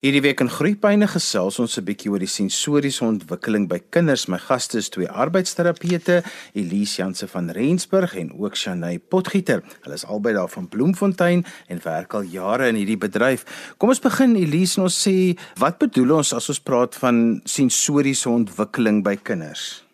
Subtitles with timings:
[0.00, 4.28] Hierdie week in Groepyne gesels ons 'n bietjie oor die sensoriese ontwikkeling by kinders.
[4.28, 6.22] My gaste is twee arbeidsterapeute,
[6.54, 9.62] Elise Janse van Rensburg en ook Shanay Potgieter.
[9.82, 13.44] Hulle is albei daar van Bloemfontein en werk al jare in hierdie bedryf.
[13.76, 18.30] Kom ons begin Elise en ons sê, wat bedoel ons as ons praat van sensoriese
[18.30, 19.89] ontwikkeling by kinders?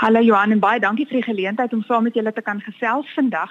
[0.00, 3.08] Hallo Johan en baie dankie vir die geleentheid om saam met julle te kan gesels
[3.12, 3.50] vandag.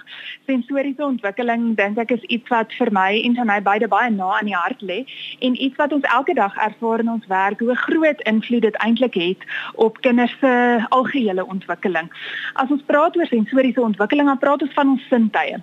[0.49, 4.31] Sensoriese ontwikkeling dink ek is iets wat vir my en vir my beide baie na
[4.39, 4.97] aan die hart lê
[5.45, 9.19] en iets wat ons elke dag ervaar in ons werk hoe groot invloed dit eintlik
[9.21, 9.45] het
[9.85, 10.53] op kinders se
[10.97, 12.09] algehele ontwikkeling.
[12.55, 15.61] As ons praat oor sensoriese ontwikkeling, dan praat ons van ons sintuie.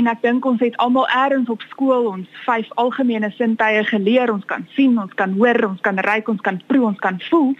[0.00, 4.34] En ek dink ons het almal eers op skool ons vyf algemene sintuie geleer.
[4.34, 7.54] Ons kan sien, ons kan hoor, ons kan ruik, ons kan proe, ons kan voel.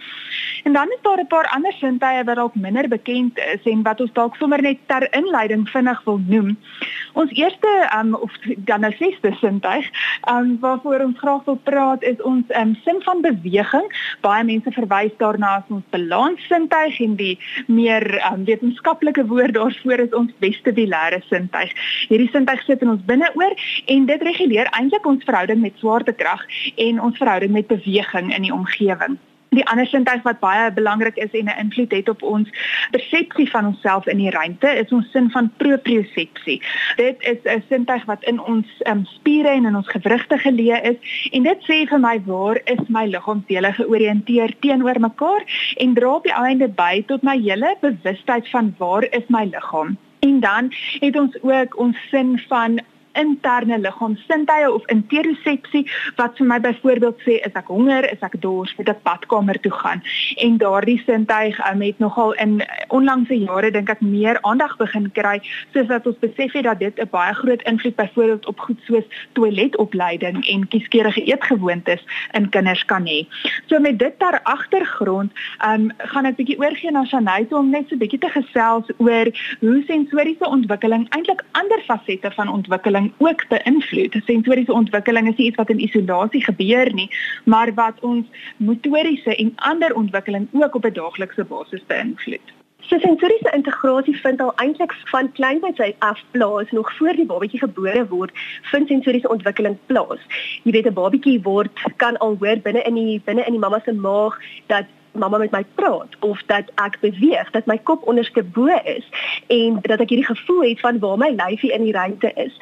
[0.67, 4.13] En dan is daar 'n paar ander sintuie wat minder bekend is en wat ons
[4.17, 6.53] dalk sommer net ter inleiding vinnig wil noem.
[7.15, 8.33] Ons eerste um, of
[8.67, 9.87] dan nou sesde sintuig,
[10.31, 13.87] um, waarvoor ons graag wil praat is ons um, sin van beweging.
[14.25, 17.35] Baie mense verwys daarna as ons balanssintuig en die
[17.67, 21.71] meer um, wetenskaplike woord daarvoor is ons vestibulêre sintuig.
[22.09, 23.55] Hierdie sintuig sit in ons binneoor
[23.95, 26.43] en dit reguleer eintlik ons verhouding met swaartekrag
[26.89, 29.19] en ons verhouding met beweging in die omgewing.
[29.55, 32.49] Die ander sintuig wat baie belangrik is en 'n invloed het op ons
[32.91, 36.61] persepsie van onsself in die ruimte is ons sin van propriosepsie.
[36.95, 41.29] Dit is 'n sintuig wat in ons um, spiere en in ons gewrigte geleë is
[41.31, 45.43] en dit sê vir my waar is my liggaamsdele georiënteer teenoor mekaar
[45.77, 49.97] en dra op die einde by tot my hele bewustheid van waar is my liggaam.
[50.19, 52.79] En dan het ons ook ons sin van
[53.15, 55.85] interne liggaamsintuie of interosepsie
[56.19, 59.71] wat vir my byvoorbeeld sê is ek honger, is ek dors, moet ek badkamer toe
[59.71, 60.03] gaan.
[60.43, 65.37] En daardie sintuig um, het nogal in onlangse jare dink ek meer aandag begin kry
[65.73, 69.05] soos dat ons besef het dat dit 'n baie groot invloed byvoorbeeld op goed soos
[69.33, 72.01] toiletopleiding en kieskeurige eetgewoontes
[72.33, 73.25] in kinders kan hê.
[73.67, 75.31] So met dit ter agtergrond,
[75.65, 79.29] um, gaan ek bietjie oorgie na Shanay om net so bietjie te gesels oor
[79.59, 84.23] hoe sensoriese ontwikkeling eintlik ander fasette van ontwikkeling ontwikkeling ook beïnvloed.
[84.25, 87.09] Sensoriese ontwikkeling is nie iets wat in isolasie gebeur nie,
[87.45, 88.25] maar wat ons
[88.57, 92.53] motoriese en ander ontwikkeling ook op 'n daaglikse basis beïnvloed.
[92.81, 98.07] So sensoriese integrasie vind al eintlik van kleinheid af plaas nog voor die babatjie gebore
[98.07, 100.21] word, vind sensoriese ontwikkeling plaas.
[100.63, 103.81] Jy weet 'n babatjie word kan al hoor binne in die binne in die mamma
[103.85, 104.37] se maag
[104.67, 109.05] dat mamma met my praat of dat ek beweeg, dat my kop onderste bo is
[109.47, 112.53] en dat ek hierdie gevoel het van waar my lyfie in die ruimte is.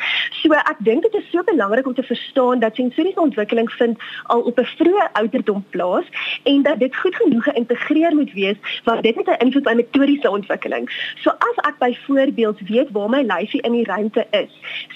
[0.41, 3.99] So ek dink dit is so belangrik om te verstaan dat sensoriese ontwikkeling vind
[4.33, 6.05] al op 'n vroeë ouderdom plaas
[6.43, 10.29] en dat dit goed genoeg geïntegreer moet wees want dit het 'n invloed op metodiese
[10.29, 10.89] ontwikkeling.
[11.15, 14.51] So as ek byvoorbeeld weet waar my lyfie in die ruimte is,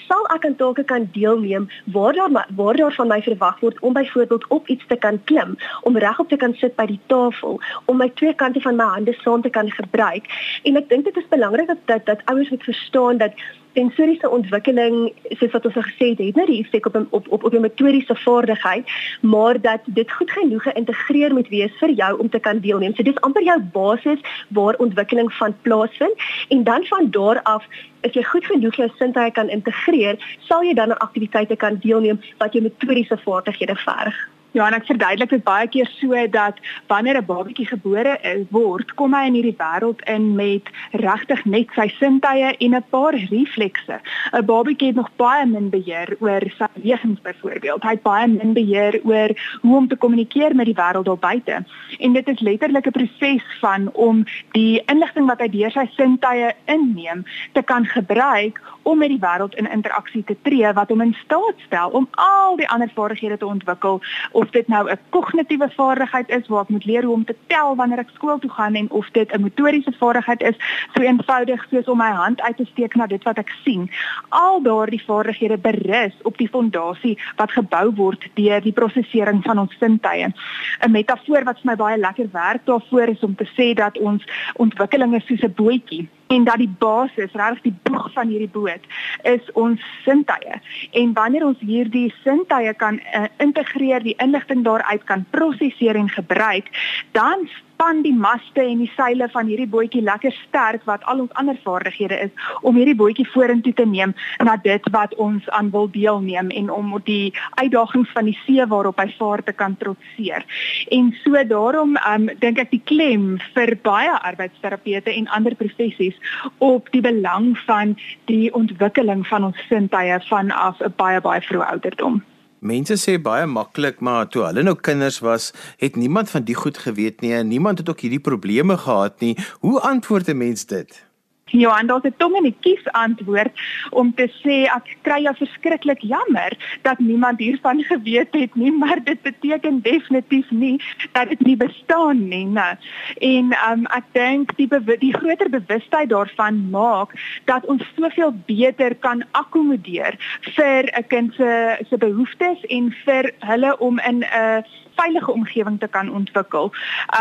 [0.08, 3.92] sal ek aan take kan deelneem waar daar waar daar van my verwag word om
[3.92, 7.60] byvoorbeeld op iets te kan klim, om regop te kan sit by die tafel tafel
[7.86, 10.26] om my twee kante van my hande saam te kan gebruik.
[10.64, 13.32] En ek dink dit is belangrik dat dat, dat ouers moet verstaan dat
[13.74, 17.44] sensoriese ontwikkeling soos wat ons al gesê het, het nie die effek op op op
[17.44, 18.88] op jou metodiese vaardigheid,
[19.20, 22.94] maar dat dit goed genoeg geïntegreer moet wees vir jou om te kan deelneem.
[22.96, 27.68] So dis amper jou basis waar ontwikkeling van plaasvind en dan van daar af
[28.06, 32.20] As jy goed genoeg jou sintuie kan integreer, sal jy dan aan aktiwiteite kan deelneem
[32.38, 34.20] wat jou metodiese vaardighede verg.
[34.58, 36.56] Ja, en ek verduidelik dit baie keer so dat
[36.90, 38.18] wanneer 'n babatjie gebore
[38.50, 43.14] word, kom hy in hierdie wêreld in met regtig net sy sintuie en 'n paar
[43.14, 44.00] reflekse.
[44.32, 47.82] 'n Babatjie het nog baie min beheer oor sy bewegings byvoorbeeld.
[47.82, 49.30] Hy het baie min beheer oor
[49.62, 51.64] hoe om te kommunikeer met die wêreld daar buite.
[51.98, 56.52] En dit is letterlik 'n proses van om die inligting wat hy deur sy sintuie
[56.66, 61.16] inneem te kan gebruik om met die wêreld in interaksie te tree wat hom in
[61.24, 64.00] staat stel om al die ander vaardighede te ontwikkel
[64.32, 67.76] of dit nou 'n kognitiewe vaardigheid is waar ek moet leer hoe om te tel
[67.76, 70.56] wanneer ek skool toe gaan en of dit 'n motoriese vaardigheid is
[70.94, 73.90] so eenvoudig soos om my hand uit te steek na dit wat ek sien.
[74.28, 79.76] Al daardie vaardighede berus op die fondasie wat gebou word deur die prosesering van ons
[79.78, 80.32] sintuie.
[80.80, 84.24] 'n Metafoor wat vir my baie lekker werk daarvoor is om te sê dat ons
[84.54, 88.84] ontwikkeling is soos 'n bootjie en dat die basis, regtig die boeg van hierdie boot
[89.22, 90.60] is ons sintuie.
[91.00, 96.68] En wanneer ons hierdie sintuie kan uh, integreer, die inligting daaruit kan prosesseer en gebruik,
[97.16, 97.48] dan
[97.78, 101.54] span die maste en die seile van hierdie bootjie lekker sterk wat al ons ander
[101.62, 106.50] vaardighede is om hierdie bootjie vorentoe te neem na dit wat ons aan wil deelneem
[106.50, 107.30] en om die
[107.62, 110.42] uitdagings van die see waarop hy vaar te kan trotseer.
[110.90, 116.18] En so daarom um, dink ek die klem vir baie arbeidsterapeute en ander professies
[116.58, 117.94] op die belang van
[118.26, 122.18] die ontwikkeling van ons sintuie vanaf 'n baie baie vroeë ouderdom.
[122.60, 126.78] Mense sê baie maklik, maar toe hulle nou kinders was, het niemand van die goed
[126.78, 129.36] geweet nie en niemand het ook hierdie probleme gehad nie.
[129.60, 131.07] Hoe antwoord 'n mens dit?
[131.50, 133.52] Johan, daar's 'n tong in die kies antwoord
[133.90, 136.52] om te sê ek kry jou verskriklik jammer
[136.82, 140.80] dat niemand hiervan geweet het nie, maar dit beteken definitief nie
[141.12, 142.78] dat dit nie bestaan nie, né?
[143.20, 144.68] En um, ek dink die
[144.98, 147.14] die groter bewustheid daarvan maak
[147.44, 150.18] dat ons soveel beter kan akkommodeer
[150.56, 154.64] vir 'n kind se se behoeftes en vir hulle om in 'n
[154.98, 156.72] veilige omgewing te kan ontwikkel.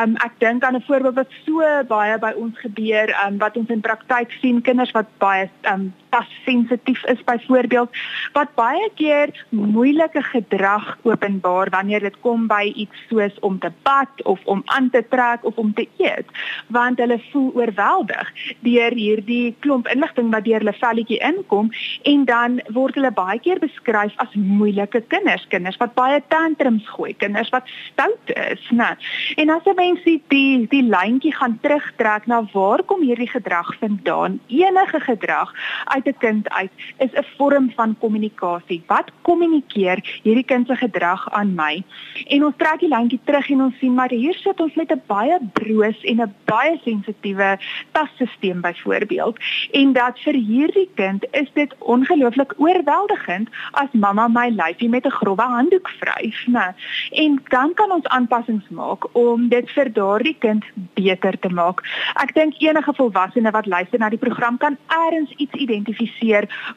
[0.01, 3.69] Um ek dink aan 'n voorbeeld wat so baie by ons gebeur, um wat ons
[3.69, 7.89] in praktyk sien, kinders wat baie um tassensitief is byvoorbeeld,
[8.33, 14.23] wat baie keer moeilike gedrag openbaar wanneer dit kom by iets soos om te bad
[14.23, 16.29] of om aan te trek of om te eet,
[16.73, 18.31] want hulle voel oorweldig
[18.65, 21.71] deur hierdie klomp inligting wat deur hulle velletjie inkom
[22.09, 27.13] en dan word hulle baie keer beskryf as moeilike kinders, kinders wat baie tantrums gooi,
[27.21, 28.95] kinders wat stout is, né?
[29.37, 30.21] En as 'n mens die
[30.71, 34.39] die lyntjie gaan terugtrek na waar kom hierdie gedrag vandaan?
[34.47, 35.53] Enige gedrag
[35.85, 38.83] uit 'n kind uit is 'n vorm van kommunikasie.
[38.88, 41.83] Wat kommunikeer hierdie kind se gedrag aan my?
[42.27, 45.01] En ons trek die lyntjie terug en ons sien maar hier sit ons met 'n
[45.06, 47.57] baie broos en 'n baie sensitiewe
[47.92, 48.25] tasstelsel
[48.62, 49.38] byvoorbeeld.
[49.71, 55.18] En dat vir hierdie kind is dit ongelooflik oorweldigend as mamma my lyfie met 'n
[55.19, 56.74] grouwe handdoek vryf, né?
[57.12, 60.63] En dan kan ons aanpassings maak om dit vir daardie kind
[60.94, 61.81] beter te maak.
[62.13, 65.87] Ek dink enige volwassene wat luister na die program kan eers iets identifiseer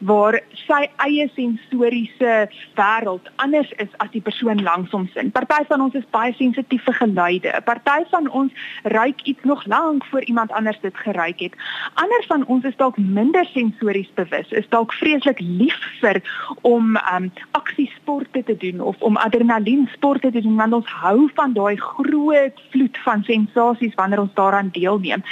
[0.00, 2.48] waar sy eie sensoriese
[2.78, 5.30] wêreld anders is as die persoon langs hom sin.
[5.30, 7.48] Party van ons is baie sensitief vir geluide.
[7.48, 8.52] 'n Party van ons
[8.82, 11.54] ruik iets nog lank voor iemand anders dit geruik het.
[11.94, 14.50] Ander van ons is dalk minder sensories bewus.
[14.50, 16.22] Is dalk vreeslik lief vir
[16.62, 21.52] om um aksiesporte te doen of om adrenalien sporte te doen want ons hou van
[21.52, 25.22] daai groot vloed van sensasies wanneer ons daaraan deelneem.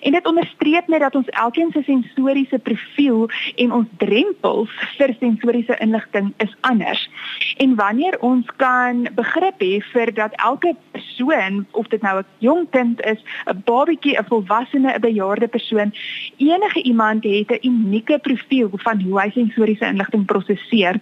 [0.00, 3.23] En dit onderstreep net dat ons elkeen se sensoriese profiel
[3.56, 7.08] en ons drempels vir sensoriese inligting is anders.
[7.56, 12.70] En wanneer ons kan begrip hê vir dat elke persoon of dit nou 'n jong
[12.70, 15.94] kind is, 'n babatjie, 'n volwassene, 'n bejaarde persoon,
[16.36, 21.00] enige iemand het 'n unieke profiel van hoe hy sensoriese inligting prosesseer.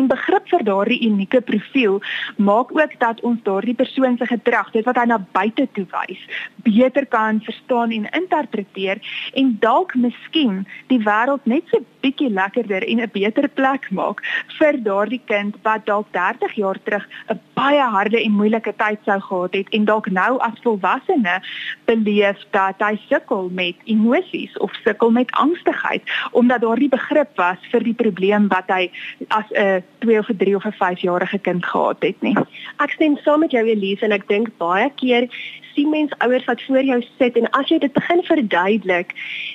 [0.00, 1.98] En begrip vir daardie unieke profiel
[2.36, 6.22] maak ook dat ons daardie persoon se gedrag, dit wat hy na buite toe wys,
[6.64, 9.02] beter kan verstaan en interpreteer
[9.36, 14.22] en dalk miskien die wêreld net so bietjie lekkerder en 'n beter plek maak
[14.58, 19.20] vir daardie kind wat dalk 30 jaar terug 'n baie harde en moeilike tyd sou
[19.20, 21.40] gehad het en dalk nou as volwassene
[21.84, 27.82] beleef dat hy sukkel met emosies of sukkel met angstigheid omdat daardie begrip was vir
[27.84, 28.90] die probleem wat hy
[29.28, 32.36] as 'n 2 of 'n 3 of 'n 5 jarige kind gehad het nie.
[32.76, 35.28] Ek stem saam met jou Elise en ek dink baie keer
[35.74, 39.12] sien mens ouers wat voor jou sit en as jy dit begin verduidelik,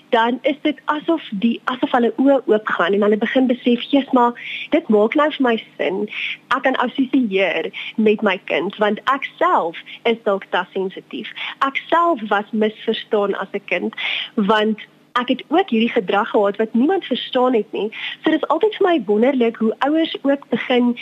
[0.09, 4.11] dan is dit asof die asof hulle oë oop gaan en hulle begin besef, "Jesus,
[4.11, 4.33] maar
[4.69, 6.09] dit maak nou vir my sin.
[6.55, 11.29] Ek kan assosieer met my kind want ek self is dalk te sensitief.
[11.59, 13.93] Ek self was misverstaan as 'n kind
[14.35, 14.79] want
[15.21, 17.89] ek het ook hierdie gedrag gehad wat niemand verstaan het nie.
[18.23, 20.95] So dit is altyd vir my wonderlik hoe ouers ook begin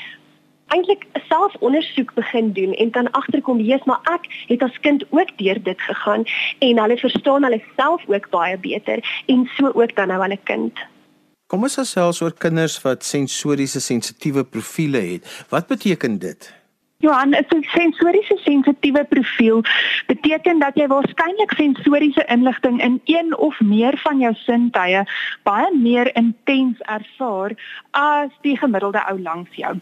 [0.74, 5.38] eintlik 'n selfondersoek begin doen en dan agterkom Jesus maar ek het as kind ook
[5.38, 6.24] deur dit gegaan
[6.60, 10.74] en hulle verstaan hulle self ook baie beter en so ook dan nou hulle kind.
[11.48, 15.46] Kom ons gesels oor kinders wat sensoriese sensitiewe profile het.
[15.50, 16.63] Wat beteken dit?
[17.04, 19.62] Johan, 'n sensoriese sensitiewe profiel
[20.08, 25.02] beteken dat jy waarskynlik sensoriese inligting in een of meer van jou sintuie
[25.44, 27.52] baie meer intens ervaar
[27.92, 29.76] as die gemiddelde ou langs jou.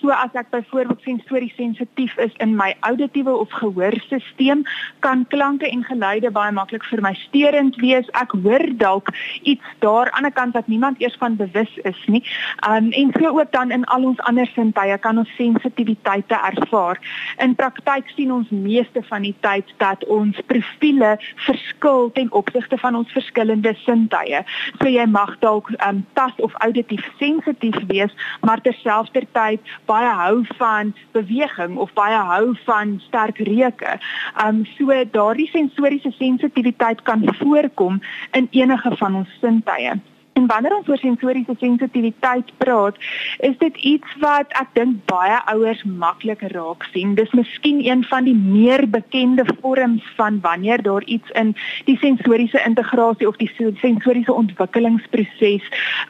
[0.00, 4.62] So as ek byvoorbeeld sensories sensitief is in my auditiewe of gehoorstelsel,
[5.00, 8.08] kan klanke en geluide baie maklik vir my steurend wees.
[8.18, 9.12] Ek hoor dalk
[9.42, 12.22] iets daar aan die kant wat niemand eers van bewus is nie.
[12.68, 16.98] Um en so ook dan in al ons ander sintuie kan ons sensitiwiteite ervaar.
[17.38, 21.14] In praktyk sien ons meeste van die tyd dat ons profiele
[21.46, 24.42] verskil ten opsigte van ons verskillende sintuie.
[24.80, 28.12] So jy mag dalk um tas of auditief sensitief wees,
[28.42, 33.98] maar terselfdertyd baie hou van beweging of baie hou van sterk reuke.
[34.44, 38.00] Um so daardie sensoriese sensitiwiteit kan voorkom
[38.32, 40.00] in enige van ons sintuie.
[40.32, 42.96] En wanneer ons oor sensoriese sensitiwiteit praat,
[43.44, 47.12] is dit iets wat ek dink baie ouers maklik raak sien.
[47.18, 51.52] Dis miskien een van die meer bekende vorms van wanneer daar iets in
[51.84, 55.68] die sensoriese integrasie of die sensoriese ontwikkelingsproses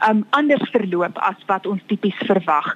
[0.08, 2.70] um anders verloop as wat ons tipies verwag.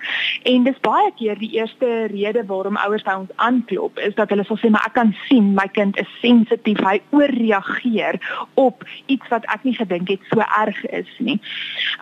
[0.50, 4.44] En dis baie keer die eerste rede waarom ouers by ons aanklop, is dat hulle
[4.50, 8.18] sal sê maar ek kan sien my kind is sensitief, hy ooreageer
[8.58, 11.38] op iets wat ek nie gedink het so erg is nie.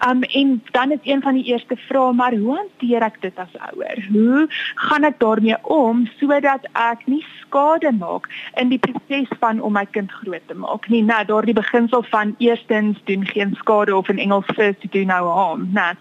[0.08, 3.54] Um en dan is een van die eerste vrae maar hoe hanteer ek dit as
[3.72, 4.06] ouer?
[4.10, 8.26] Hoe gaan ek daarmee om sodat ek nie skade maak
[8.60, 11.02] in die proses van om my kind groot te maak nie?
[11.02, 15.68] Nou daardie beginsel van eerstens doen geen skade of in Engels first do no harm,
[15.72, 15.94] né?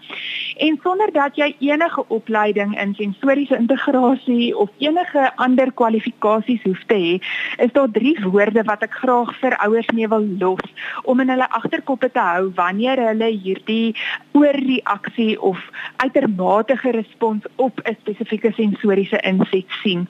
[0.58, 6.94] En sonder dat jy enige opleiding in sensoriese integrasie of enige ander kwalifikasies hoef te
[6.94, 7.14] hê,
[7.64, 10.64] is daar drie woorde wat ek graag vir ouers mee wil los
[11.02, 13.94] om in hulle agterkoppe te hou wanneer hulle hulle hierdie
[14.32, 15.58] oorreaksie of
[16.02, 20.08] uitermate respons op 'n spesifieke sensoriese inset sien.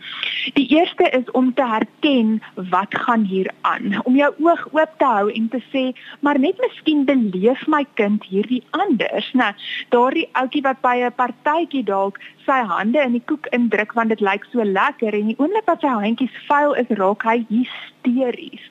[0.54, 4.00] Die eerste is om te herken wat gaan hier aan.
[4.04, 8.24] Om jou oog oop te hou en te sê, maar net miskien beleef my kind
[8.24, 9.54] hierdie anders, né?
[9.88, 14.22] Daardie ouetjie wat by 'n partytjie dalk sy hande in die koek indruk want dit
[14.24, 18.64] lyk so lekker en die oomblik wat sy handjies vuil is, raak hy hysteries.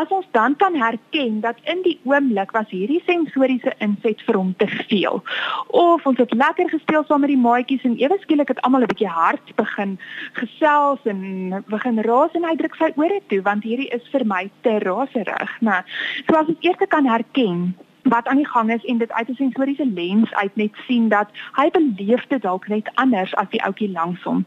[0.00, 4.52] As ons dan kan herken dat in die oomblik was hierdie sensoriese inset vir hom
[4.60, 5.22] te veel.
[5.68, 8.92] Of ons het lekker gespeel saam met die maatjies en ewe skielik het almal 'n
[8.92, 9.98] bietjie hard begin
[10.40, 14.50] gesels en begin raas en hy druk sy ore toe want hierdie is vir my
[14.62, 15.82] te raserig, né?
[16.28, 17.74] So as ons eers kan herken
[18.08, 21.28] wat aan die gang is en dit uit 'n sensoriese lens uit net sien dat
[21.52, 24.44] hy beleef dit dalk net anders as die ouetjie langs hom.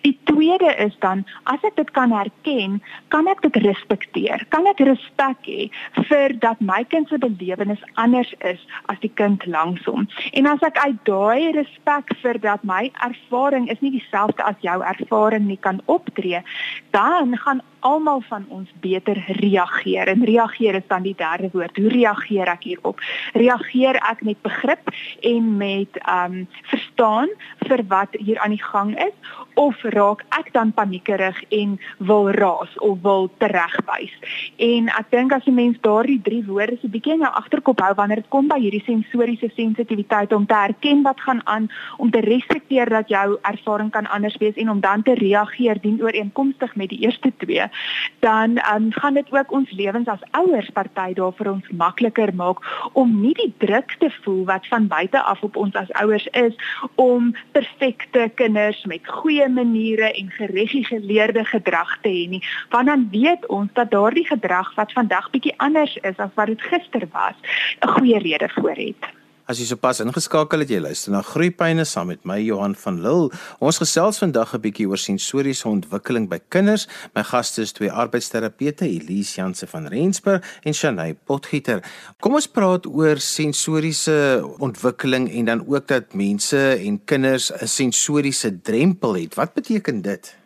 [0.00, 4.44] Die tweede is dan as ek dit kan herken, kan ek dit respekteer.
[4.48, 5.70] Kan ek respek hê
[6.08, 10.08] vir dat my kind se belewenis anders is as die kind langs hom.
[10.32, 14.82] En as ek uit daai respek vir dat my ervaring is nie dieselfde as jou
[14.82, 16.42] ervaring nie kan optree,
[16.90, 20.08] dan gaan almal van ons beter reageer.
[20.08, 21.76] En reageer is dan die derde woord.
[21.76, 23.02] Hoe reageer ek hierop?
[23.34, 27.28] Reageer ek met begrip en met ehm um, verstaan
[27.66, 29.14] vir wat hier aan die gang is
[29.54, 34.14] of raak ek dan paniekerig en wil raas of wil teregwys?
[34.56, 37.94] En ek dink as 'n mens daardie drie woorde so bietjie in jou agterkop hou
[37.94, 42.20] wanneer dit kom by hierdie sensoriese sensitiwiteit om te erken wat gaan aan, om te
[42.20, 47.00] respekteer dat jou ervaring kan anders wees en om dan te reageer dienooreenkomstig met die
[47.00, 47.71] eerste twee
[48.18, 52.62] dan um, gaan dit ook ons lewens as ouers party daar vir ons makliker maak
[52.92, 56.54] om nie die druk te voel wat van buite af op ons as ouers is
[56.94, 63.46] om perfekte kinders met goeie maniere en geregistreerde gedrag te hê nie want dan weet
[63.46, 67.36] ons dat daardie gedrag wat vandag bietjie anders is as wat dit gister was
[67.80, 69.21] 'n goeie rede voor het.
[69.50, 73.32] As jy sopas ingeskakel het, jy luister na Groeipyne saam met my Johan van Lille.
[73.58, 76.86] Ons gesels vandag 'n bietjie oor sensoriese ontwikkeling by kinders.
[77.14, 81.82] My gaste is twee arbeidsterapeute, Elise Janse van Rensburg en Shanay Potgieter.
[82.20, 88.60] Kom ons praat oor sensoriese ontwikkeling en dan ook dat mense en kinders 'n sensoriese
[88.62, 89.34] drempel het.
[89.34, 90.41] Wat beteken dit?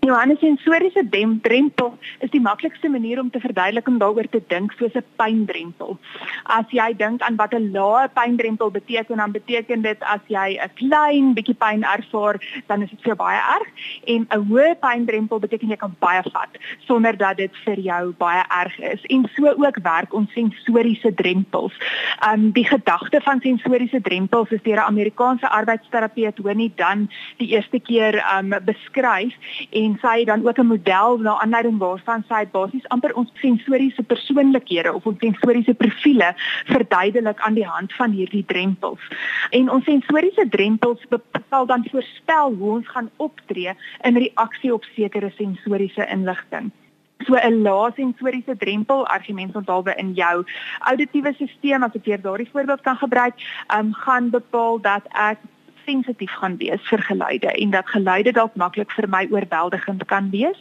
[0.00, 1.02] Johannes sensoriese
[1.44, 1.90] drempel
[2.24, 5.98] is die maklikste manier om te verduidelik om daaroor te dink soos 'n pyndrempel.
[6.44, 10.70] As jy dink aan wat 'n lae pyndrempel beteken, dan beteken dit as jy 'n
[10.74, 13.68] klein bietjie pyn ervaar, dan is dit vir baie erg
[14.06, 16.52] en 'n hoë pyndrempel beteken jy kan baie vat
[16.86, 19.04] sonder dat dit vir jou baie erg is.
[19.04, 21.74] En so ook werk ons sensoriese drempels.
[22.32, 27.80] Um die gedagte van sensoriese drempels is deur 'n Amerikaanse arbeidsterapeut Winnie Dan die eerste
[27.80, 29.34] keer um beskryf
[29.70, 34.02] en en sy dan ook 'n model na aanleiding waarvan sy basies amper ons sensoriese
[34.02, 36.34] persoonlikhede of ons sensoriese profile
[36.66, 39.00] verduidelik aan die hand van hierdie drempels.
[39.50, 45.30] En ons sensoriese drempels bepaal dan voorspel hoe ons gaan optree in reaksie op sekere
[45.36, 46.70] sensoriese inligting.
[47.26, 50.44] So 'n lae sensoriese drempel argument onthaalwe in jou
[50.78, 53.34] auditiewe stelsel as ek hier daardie voorbeeld kan gebruik,
[53.76, 55.38] um, gaan bepaal dat ek
[55.86, 60.58] sensitief gaan wees vir geluide en dat geluide dalk maklik vir my oorweldigend kan wees.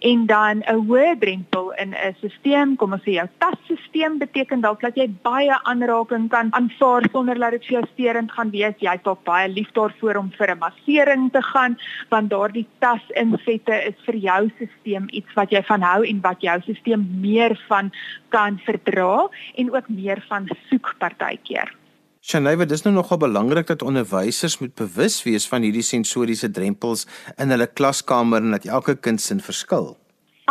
[0.00, 4.80] En dan 'n hoë drempel in 'n stelsel kom ons sê jou tasstelsel beteken dalk
[4.80, 8.74] dat jy baie aanraking kan aanvaar sonder dat dit vir jou sterend gaan wees.
[8.78, 11.76] Jy het baie lief daarvoor om vir 'n massering te gaan
[12.08, 16.60] want daardie tasinsette is vir jou stelsel iets wat jy van hou en wat jou
[16.60, 17.92] stelsel meer van
[18.28, 21.81] kan verdra en ook meer van soek partykeer
[22.22, 27.02] Shanaywe, dis nou nogal belangrik dat onderwysers moet bewus wees van hierdie sensoriese drempels
[27.34, 29.88] in hulle klaskamer en dat elke kind sin verskil.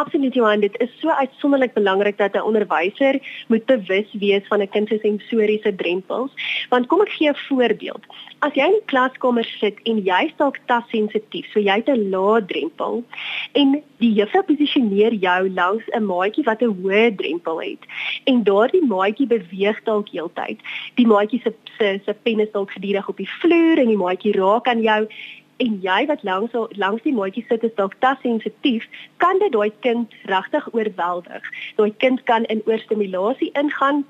[0.02, 4.70] Absoluut Johan, dit is so uitsonderlik belangrik dat 'n onderwyser moet bewus wees van 'n
[4.70, 6.32] kind se sensoriese drempels.
[6.70, 8.04] Want kom ek gee 'n voorbeeld.
[8.40, 12.10] As jy in die klaskamer sit en jy is dalk tassensitief, so jy het 'n
[12.10, 13.04] lae drempel
[13.52, 17.84] en die juffrou posisioneer jou langs 'n maatjie wat 'n hoë drempel het
[18.24, 20.60] en daardie maatjie beweeg dalk heeltyd.
[20.96, 24.34] Die maatjie se se se pen is dalk gedurig op die vloer en die maatjie
[24.34, 25.08] raak aan jou
[25.62, 28.88] en jy wat langs langs die maatjie sit is dalk tassensitief,
[29.24, 31.52] kan dit daai kind regtig oorweldig.
[31.78, 34.06] Daai kind kan in oorstimulasie ingaan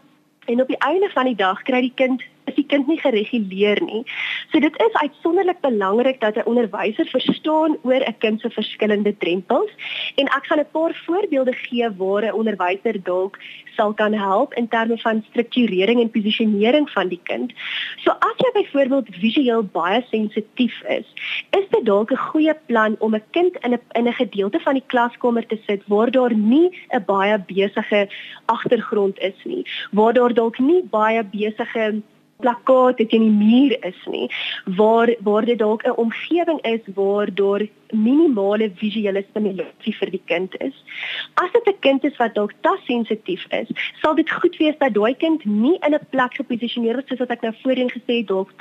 [0.45, 3.81] en op die einde van die dag kry die kind is die kind nie gereguleer
[3.83, 4.03] nie.
[4.51, 9.71] So dit is uitsonderlik belangrik dat 'n onderwyser verstaan oor 'n kind se verskillende drempels
[10.15, 13.37] en ek gaan 'n paar voorbeelde gee waar 'n onderwyser dalk
[13.75, 17.53] sal kan help in terme van strukturering en posisionering van die kind.
[18.03, 21.07] So as jy byvoorbeeld visueel baie sensitief is,
[21.59, 24.73] is dit dalk 'n goeie plan om 'n kind in 'n in 'n gedeelte van
[24.73, 28.09] die klaskamer te sit waar daar nie 'n baie besige
[28.45, 32.01] agtergrond is nie, waar daar dalk nie baie besige
[32.45, 34.27] plakkate teen die muur is nie
[34.79, 40.55] waar waar dit dalk 'n omgewing is waar daar minimale visuele stimulasie vir die kind
[40.59, 40.75] is.
[41.43, 43.69] As dit 'n kind is wat dalk tassensitief is,
[44.01, 47.31] sal dit goed wees dat daai kind nie in 'n plek geposisioneer word soos wat
[47.31, 48.51] ek nou voorheen gesê het dalk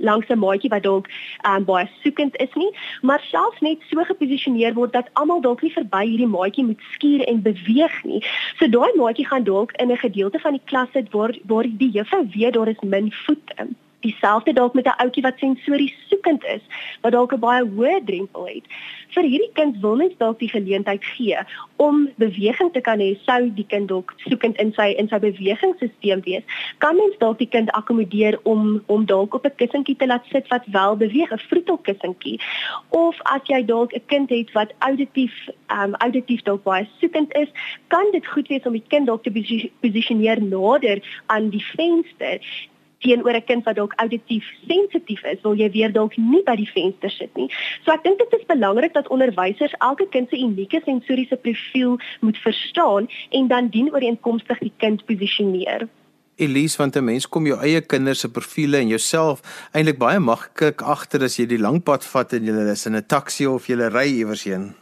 [0.00, 1.08] langs 'n maatjie wat dalk
[1.46, 2.70] um, baie soekend is nie,
[3.02, 7.24] maar selfs net so geposisioneer word dat almal dalk nie verby hierdie maatjie moet skuur
[7.24, 8.22] en beweeg nie.
[8.58, 11.90] So daai maatjie gaan dalk in 'n gedeelte van die klas sit waar waar die
[11.90, 13.68] juffrou weet daar is min voete
[14.00, 16.62] dieselfde dalk met 'n ouetjie wat sensories soekend is,
[17.00, 18.64] wat dalk 'n baie hoë drempel het.
[19.08, 21.38] Vir hierdie kind wil mens dalk die geleentheid gee
[21.76, 26.20] om beweging te kan hê, sou die kind dalk soekend in sy in sy bewegingsstelsel
[26.24, 26.42] wees.
[26.78, 30.48] Kan mens dalk die kind akkommodeer om om dalk op 'n kussentjie te laat sit
[30.48, 32.40] wat wel beweeg, 'n vroetelkussentjie.
[32.88, 37.34] Of as jy dalk 'n kind het wat auditief ehm um, auditief dalk baie soekend
[37.34, 37.48] is,
[37.86, 39.30] kan dit goed wees om die kind dalk te
[39.80, 42.40] posisioneer nader aan die venster
[42.98, 46.70] teenoor 'n kind wat dalk auditief sensitief is, wil jy weer dalk nie by die
[46.74, 47.50] venster sit nie.
[47.84, 52.38] So ek dink dit is belangrik dat onderwysers elke kind se unieke sensoriese profiel moet
[52.38, 55.88] verstaan en dan dien ooreenkomstig die kind posisioneer.
[56.36, 59.40] Elise, want 'n mens kom jou eie kinders se profile en jouself
[59.72, 63.06] eintlik baie maklik agter as jy die lang pad vat en jy is in 'n
[63.06, 64.74] taxi of jy ry iewers heen.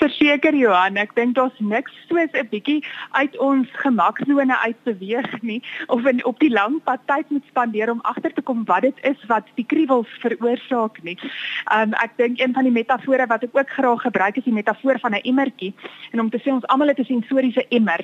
[0.00, 2.80] Verseker Johan, ek dink daar's niks soos 'n bietjie
[3.20, 5.60] uit ons gemaksone uit beweeg nie
[5.92, 8.96] of in op die lang pad tyd moet spandeer om agter te kom wat dit
[9.04, 11.18] is wat die kriewels veroorsaak nie.
[11.76, 14.98] Um ek dink een van die metafore wat ek ook graag gebruik is die metafoor
[15.04, 15.74] van 'n emmertjie
[16.12, 18.00] en om te sê ons almal het 'n sensoriese emmer.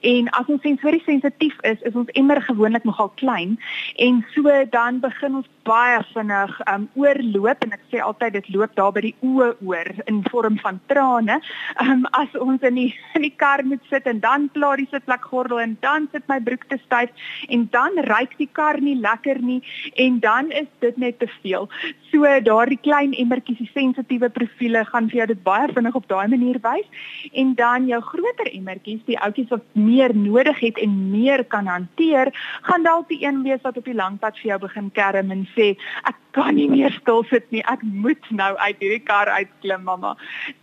[0.00, 3.58] En as ons sensories sensitief is, is ons emmer gewoonlik nogal klein.
[3.96, 8.74] En so dan begin ons baie vinnig um oorloop en ek sê altyd dit loop
[8.76, 11.40] daar by die oë oor in vorm van trane.
[11.80, 15.24] Um, as ons in die in die kar moet sit en dan klaar die sitplek
[15.30, 19.40] gordel en dan sit my broek te styf en dan ryk die kar nie lekker
[19.40, 19.60] nie
[20.06, 21.68] en dan is dit net te veel.
[22.12, 26.28] So daardie klein emmertjies, die sensitiewe profile gaan vir jou dit baie vinnig op daai
[26.28, 26.86] manier wys.
[27.32, 32.32] En dan jou groter emmertjies, die ouetjies wat meer nodig het en meer kan hanteer,
[32.62, 35.74] gaan dalk die een wees wat op die langpad vir jou begin kerm en sê
[36.10, 37.62] ek kan nie meer stil sit nie.
[37.70, 40.14] Ek moet nou uit hierdie kar uitklim, mamma.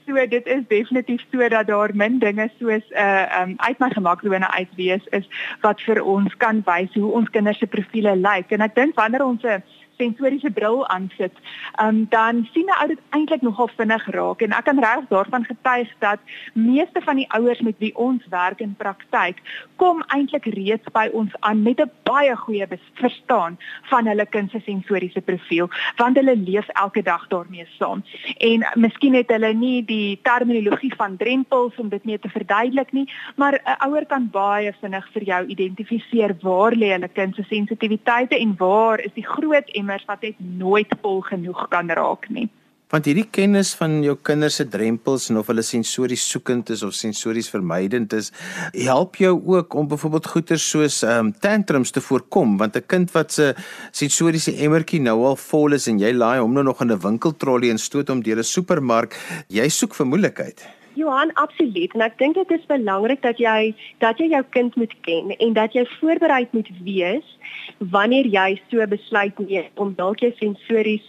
[0.08, 3.90] So dit is definitief so dat daar min dinge soos 'n uh, um, uit my
[3.90, 5.28] gemaksone uitwees is
[5.62, 8.52] wat vir ons kan wys hoe ons kinders se profile lyk.
[8.52, 9.64] En ek dink wanneer ons 'n
[9.98, 11.34] sensoriese bril aansit,
[11.82, 15.46] um, dan sien 'n ou dit eintlik nogal vinnig raak en ek kan reg daarvan
[15.46, 16.20] getuig dat
[16.54, 19.38] meeste van die ouers met wie ons werk in praktyk
[19.76, 23.58] kom eintlik reeds by ons aan met 'n baie goeie verstaan
[23.90, 28.04] van hulle kind se sensoriese profiel want hulle leef elke dag daarmee saam.
[28.38, 33.08] En miskien het hulle nie die terminologie van drempels om dit mee te verduidelik nie,
[33.36, 38.40] maar 'n ouer kan baie vinnig vir jou identifiseer waar lê hulle kind se sensitiwiteite
[38.40, 42.50] en waar is die groot emmer kinders wat net nooit vol genoeg kan raak nie.
[42.92, 46.92] Want hierdie kennis van jou kinders se drempels en of hulle sensories soekend is of
[46.94, 48.34] sensories vermydend is,
[48.76, 53.32] help jou ook om byvoorbeeld goeie soos um, tantrums te voorkom, want 'n kind wat
[53.32, 53.56] se
[53.92, 57.72] sensoriese emmertjie nou al vol is en jy laai hom nou nog in 'n winkeltrollie
[57.72, 59.16] en stoot hom deur 'n supermark,
[59.48, 60.81] jy soek vir moeilikheid.
[60.94, 61.94] Johan, absoluut.
[61.94, 63.72] En ek dink dit is belangrik dat jy
[64.04, 67.28] dat jy jou kind moet ken en dat jy voorbereid moet wees
[67.78, 71.06] wanneer jy so besluit neem om dalk jou sensories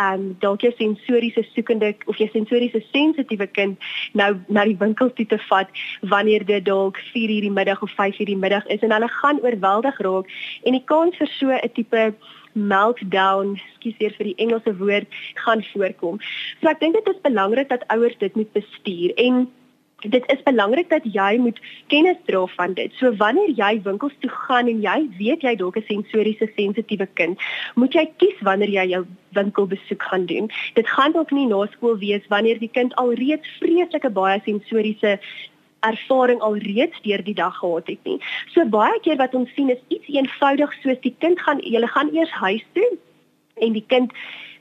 [0.00, 5.10] en um, dalk jy sensoriese soekende of jy sensoriese sensitiewe kind nou na die winkel
[5.16, 5.80] toe te vat
[6.12, 9.98] wanneer dit dalk 4:00 die middag of 5:00 die middag is en hulle gaan oorweldig
[10.06, 10.30] raak
[10.64, 12.14] en die kans vir so 'n tipe
[12.52, 15.08] meltdown, skusieer vir die Engelse woord,
[15.44, 16.20] gaan voorkom.
[16.60, 19.48] So ek dink dit is belangrik dat ouers dit moet bestuur en
[20.00, 22.92] dit is belangrik dat jy moet kennis dra van dit.
[22.98, 27.38] So wanneer jy winkels toe gaan en jy weet jy dalk 'n sensoriese sensitiewe kind,
[27.74, 30.50] moet jy kies wanneer jy jou winkelbesoek gaan doen.
[30.74, 35.18] Dit gaan dalk nie na skool wees wanneer die kind alreeds vreeslike baie sensoriese
[35.86, 38.18] ervaring alreeds deur die dag gehad het nie.
[38.54, 42.14] So baie keer wat ons sien is iets eenvoudig soos die kind gaan jy gaan
[42.14, 42.90] eers huis toe
[43.60, 44.12] en die kind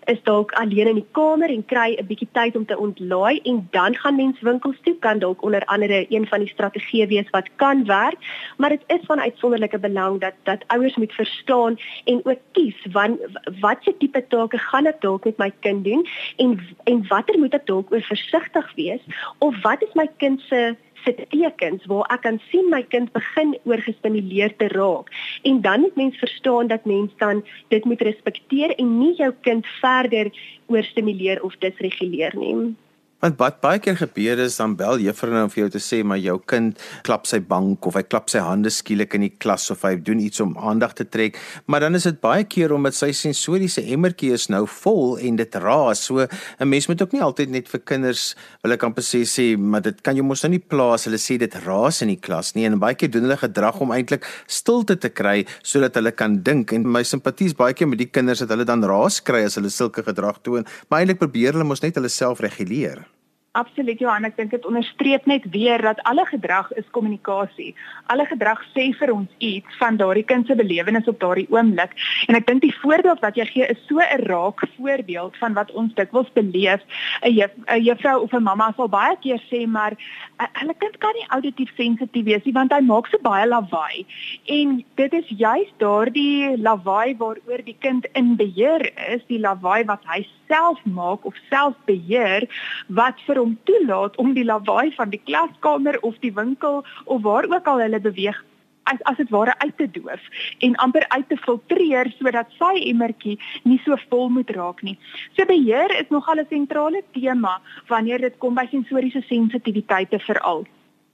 [0.09, 3.67] is dalk alleen in die kamer en kry 'n bietjie tyd om te ontlaai en
[3.71, 7.49] dan gaan mens winkels toe kan dalk onder andere een van die strategieë wees wat
[7.55, 8.17] kan werk
[8.57, 13.19] maar dit is van uitsonderlike belang dat dat ouers moet verstaan en ook kies wan
[13.59, 17.65] watse tipe take gaan ek dalk met my kind doen en en watter moet ek
[17.65, 19.01] dalk oor versigtig wees
[19.37, 23.55] of wat is my kind se se tekens waar ek kan sien my kind begin
[23.63, 25.09] oorgestimuleer te raak.
[25.43, 29.65] En dan moet mens verstaan dat mens dan dit moet respekteer en nie jou kind
[29.79, 30.31] verder
[30.67, 32.75] oorstimuleer of disreguleer nie.
[33.19, 36.21] Want wat baie keer gebeur is dan bel juffrou nou vir jou te sê maar
[36.23, 39.81] jou kind klap sy bank of hy klap sy hande skielik in die klas of
[39.83, 41.35] hy doen iets om aandag te trek,
[41.67, 45.57] maar dan is dit baie keer omdat sy sensoriese emmertjie is nou vol en dit
[45.59, 46.05] raas.
[46.07, 49.57] So 'n mens moet ook nie altyd net vir kinders wil ek amper sê sê
[49.57, 52.55] maar dit kan jy mos nou nie plaas hulle sê dit raas in die klas
[52.55, 56.41] nie en baie keer doen hulle gedrag om eintlik stilte te kry sodat hulle kan
[56.41, 59.43] dink en my simpatie is baie keer met die kinders dat hulle dan raas kry
[59.43, 63.08] as hulle sulke gedrag toon, maar eintlik probeer hulle mos net hulle self reguleer.
[63.57, 67.71] Absoluut Johan, ek dink dit onderstreep net weer dat alle gedrag is kommunikasie.
[68.13, 71.95] Alle gedrag sê vir ons iets van daardie kind se belewenis op daardie oomblik.
[72.29, 75.71] En ek dink die voorbeeld wat jy gee is so 'n raak voorbeeld van wat
[75.71, 76.85] ons dikwels beleef.
[77.25, 79.97] 'n juf, Juffrou of 'n mamma sal baie keer sê maar
[80.37, 84.05] hulle kind kan nie auditief sensitief wees nie want hy maak so baie lawaai.
[84.45, 90.05] En dit is juist daardie lawaai waaroor die kind in beheer is, die lawaai wat
[90.05, 92.47] hy self maak of self beheer
[92.87, 97.47] wat vir hom toelaat om die lawaai van die klaskamer of die winkel of waar
[97.49, 98.43] ook al hulle beweeg
[98.91, 100.23] as as dit ware uit te doof
[100.65, 104.97] en amper uit te filtreer sodat sy emmertjie nie so vol moet raak nie.
[105.37, 110.65] So beheer is nogal 'n sentrale tema wanneer dit kom by sensoriese sensitiwiteite veral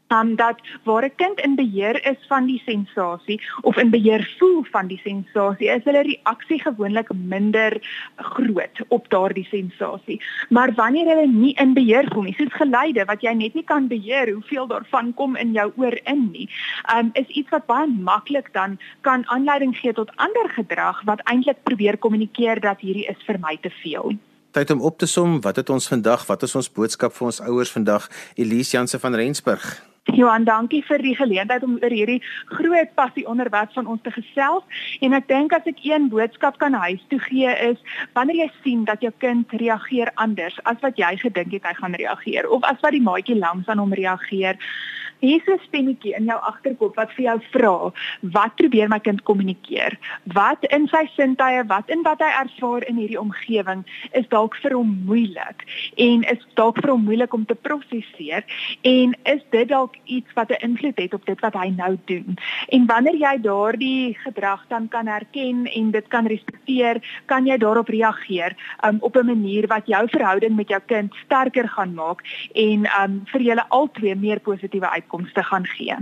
[0.08, 4.64] um, dat waar 'n kind in beheer is van die sensasie of in beheer voel
[4.64, 7.82] van die sensasie, is hulle reaksie gewoonlik minder
[8.16, 10.22] groot op daardie sensasie.
[10.50, 13.88] Maar wanneer hulle nie in beheer voel nie, soos geluide wat jy net nie kan
[13.88, 16.50] beheer hoeveel daarvan kom in jou oor in nie,
[16.96, 21.64] um, is iets wat baie maklik dan kan aanleiding gee tot ander gedrag wat eintlik
[21.64, 24.18] probeer kommunikeer dat hierdie is vir my te veel.
[24.52, 26.26] Tyd om op te som, wat het ons vandag?
[26.26, 28.08] Wat is ons boodskap vir ons ouers vandag?
[28.36, 29.95] Elise Janse van Rensburg.
[30.14, 32.20] Johan, dankie vir die geleentheid om oor hierdie
[32.54, 34.64] groot passie onderwerp van ons te gesels.
[35.02, 37.82] En ek dink as ek een boodskap kan huis toe gee is
[38.14, 41.98] wanneer jy sien dat jou kind reageer anders as wat jy gedink het hy gaan
[41.98, 44.62] reageer of as wat die maatjie langs aan hom reageer,
[45.20, 49.24] Hier is 'n stemmetjie in jou agterkop wat vir jou vra, wat probeer my kind
[49.24, 49.98] kommunikeer?
[50.24, 54.76] Wat in sy sintuie, wat in wat hy ervaar in hierdie omgewing is dalk vir
[54.76, 55.64] hom moeilik
[55.98, 58.44] en is dalk vir hom moeilik om te prosesseer
[58.82, 62.38] en is dit dalk iets wat 'n invloed het op dit wat hy nou doen?
[62.70, 67.88] En wanneer jy daardie gedrag dan kan herken en dit kan respekteer, kan jy daarop
[67.88, 72.22] reageer um, op 'n manier wat jou verhouding met jou kind sterker gaan maak
[72.54, 75.96] en um, vir julle albei meer positiewe uitkomste gaan gee.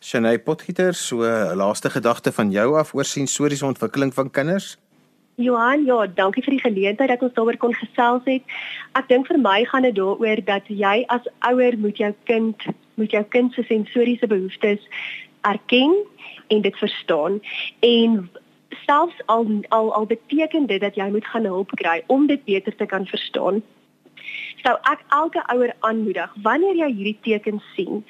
[0.00, 4.78] Shanay Potgieter, so 'n laaste gedagte van jou af oor sensoriese ontwikkeling van kinders?
[5.34, 8.42] Johan, ja, dankie vir die geleentheid dat ons daaroor kon gesels het.
[8.92, 12.56] Ek dink vir my gaan dit daaroor dat jy as ouer moet jou kind
[12.94, 14.80] moet jou kind se sensoriese behoeftes
[15.40, 15.94] erken
[16.48, 17.40] en dit verstaan
[17.80, 18.30] en
[18.86, 22.76] selfs al al al beteken dit dat jy moet gaan hulp kry om dit beter
[22.76, 23.62] te kan verstaan
[24.62, 28.04] sou ek elke ouer aanmoedig wanneer jy hierdie tekens sien,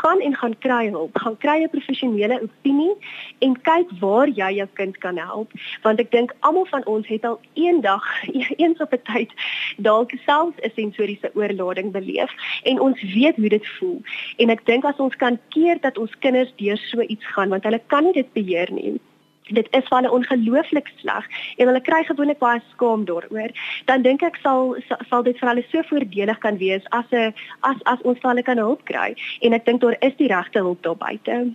[0.00, 2.94] gaan en gaan kry hulp, gaan kry 'n professionele opinie
[3.40, 7.24] en kyk waar jy jou kind kan help, want ek dink almal van ons het
[7.24, 8.04] al eendag
[8.62, 9.30] eens op 'n tyd
[9.78, 12.32] dalk selfs 'n sensoriese oorlading beleef
[12.64, 14.02] en ons weet hoe dit voel.
[14.36, 17.64] En ek dink as ons kan keer dat ons kinders deur so iets gaan, want
[17.64, 19.00] hulle kan nie dit beheer nie
[19.48, 21.24] dit is van 'n ongelooflik sleg
[21.56, 23.50] en hulle kry gewoonlik baie skaam daaroor
[23.84, 24.76] dan dink ek sal
[25.08, 28.56] sal dit vir hulle so voordelig kan wees as 'n as as ons hulle kan
[28.56, 31.52] help kry en ek dink daar is die regte hulp daar buite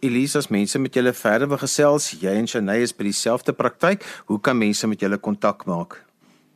[0.00, 4.04] Elisa, mense met julle verder wil gesels, jy en Shanay is by dieselfde praktyk.
[4.26, 6.07] Hoe kan mense met julle kontak maak?